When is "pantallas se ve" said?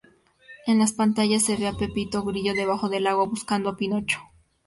0.93-1.67